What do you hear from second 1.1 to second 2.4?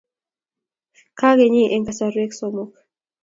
Kakenyin eng kasarwek